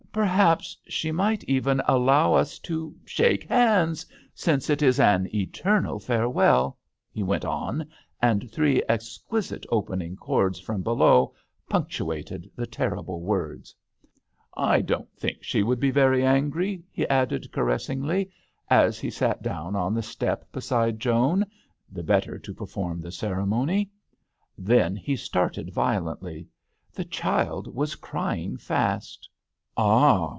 "Perhaps 0.21 0.75
she 0.89 1.09
might 1.13 1.41
even 1.45 1.81
allow 1.87 2.33
us 2.33 2.59
to 2.59 2.93
shake 3.05 3.43
hands, 3.47 4.05
since 4.35 4.69
it 4.69 4.81
is 4.81 4.99
an 4.99 5.33
eternal 5.33 5.99
farewell," 5.99 6.77
he 7.13 7.23
went 7.23 7.45
on, 7.45 7.87
and 8.21 8.51
three 8.51 8.83
exquisite 8.89 9.65
opening 9.69 10.17
chords 10.17 10.59
from 10.59 10.81
below 10.81 11.33
punctuated 11.69 12.51
the 12.57 12.67
terrible 12.67 13.21
words, 13.21 13.73
I 14.53 14.81
don't 14.81 15.09
think 15.15 15.43
she 15.43 15.63
would 15.63 15.79
be 15.79 15.91
very 15.91 16.25
angry," 16.25 16.83
he 16.91 17.07
added, 17.07 17.49
caressingly, 17.53 18.29
as 18.69 18.99
he 18.99 19.09
sat 19.09 19.41
down 19.41 19.77
on 19.77 19.93
the 19.93 20.03
step 20.03 20.43
beside 20.51 20.99
Joan, 20.99 21.45
the 21.89 22.03
better 22.03 22.37
to 22.37 22.53
perform 22.53 22.99
the 22.99 23.13
cere 23.13 23.45
mony. 23.45 23.89
Then 24.57 24.97
he 24.97 25.15
started 25.15 25.71
violently; 25.73 26.49
the 26.91 27.05
child 27.05 27.73
was 27.73 27.95
crying 27.95 28.57
fast. 28.57 29.29
Ah 29.77 30.19